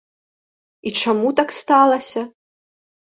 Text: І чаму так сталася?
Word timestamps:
І 0.87 0.95
чаму 1.03 1.27
так 1.41 1.49
сталася? 1.59 2.21